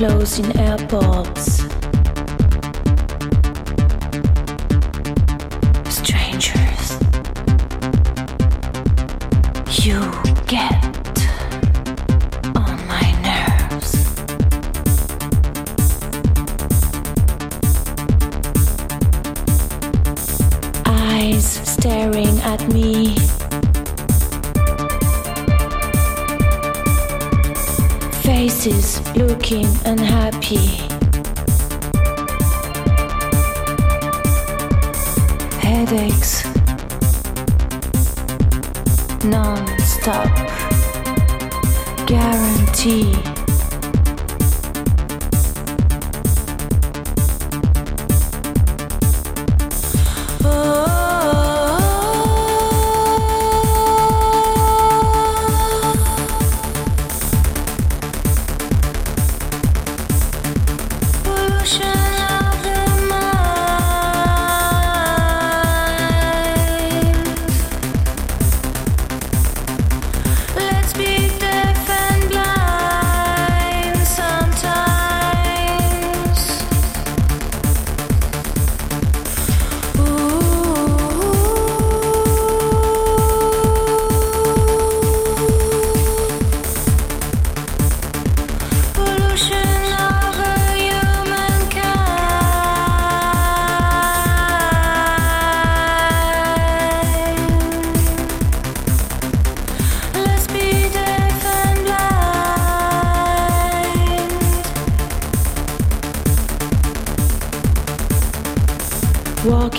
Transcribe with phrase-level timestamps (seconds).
[0.00, 1.56] close in airports.
[5.90, 6.98] Strangers.
[9.84, 10.00] You
[10.46, 10.79] get
[28.50, 30.66] Faces looking unhappy.
[35.60, 36.44] Headaches
[39.24, 40.34] non-stop
[42.08, 43.39] guarantee.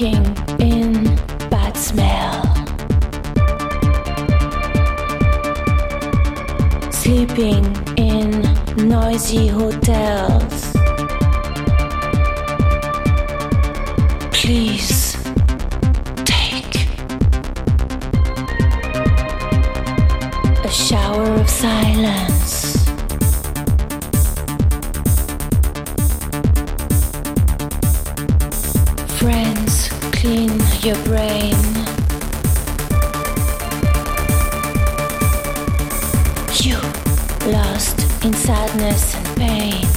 [0.00, 0.26] Walking
[0.60, 1.16] in
[1.50, 2.44] bad smell.
[6.92, 7.64] Sleeping
[7.96, 8.42] in
[8.88, 10.72] noisy hotels.
[14.30, 15.14] Please
[16.24, 16.86] take
[20.64, 22.37] a shower of silence.
[30.88, 31.54] Your brain.
[36.62, 36.78] You
[37.52, 39.87] lost in sadness and pain.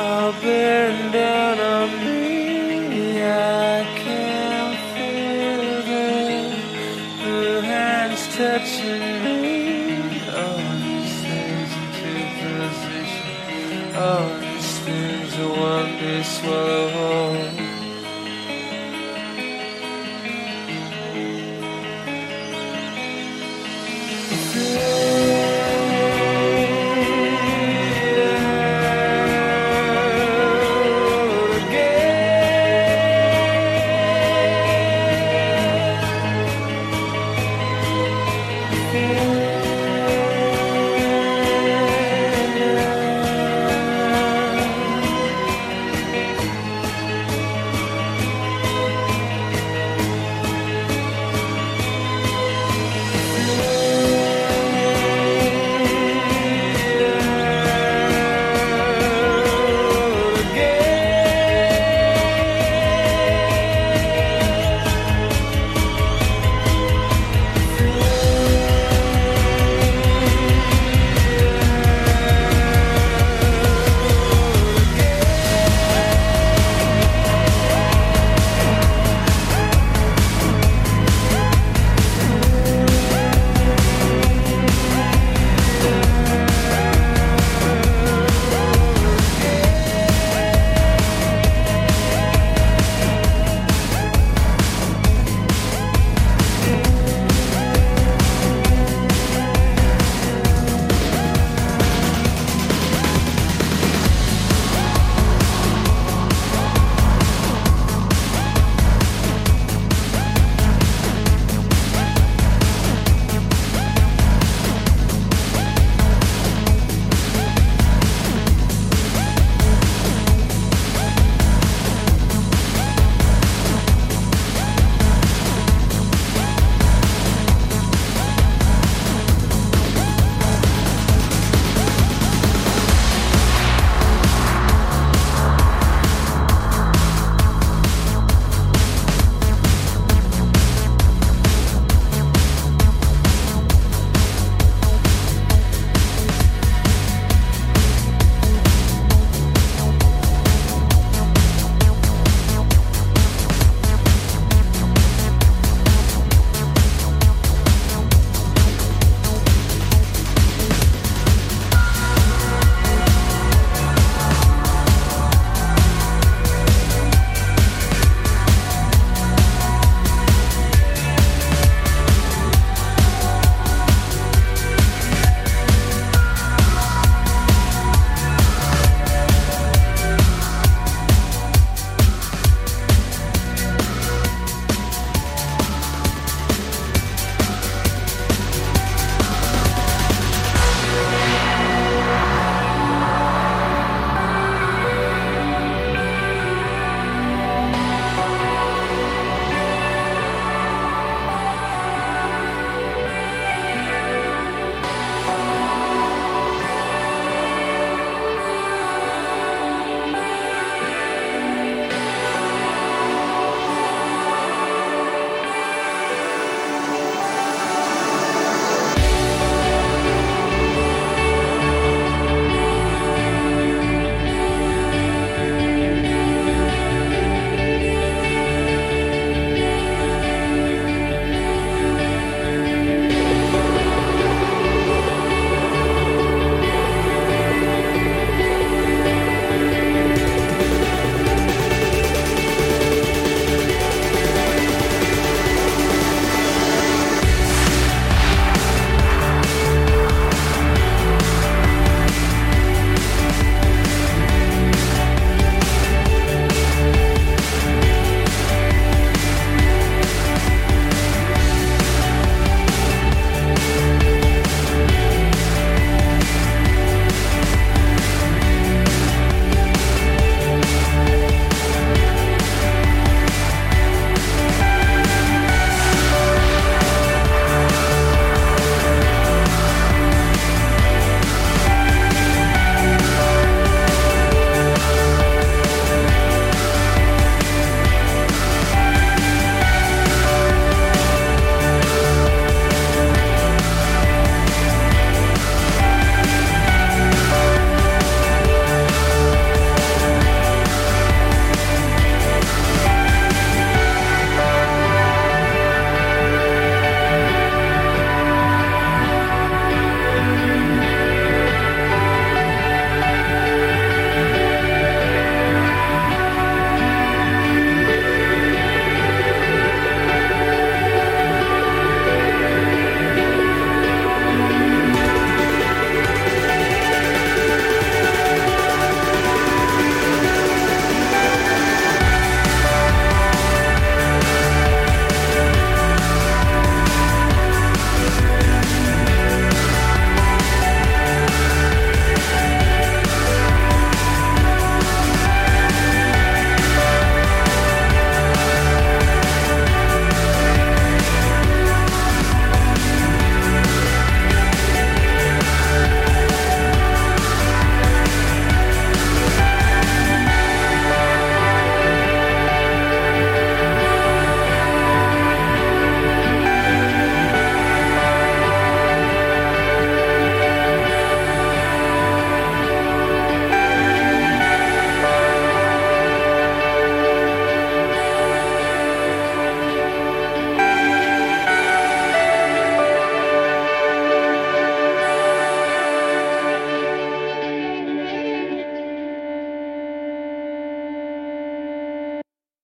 [0.00, 1.14] are bearing
[1.60, 3.22] on me.
[3.22, 6.08] I can feel the,
[7.24, 10.22] the hands touching me.
[10.28, 13.94] Oh, All these things into position.
[13.94, 16.81] Oh, All these things are one big swallow whole.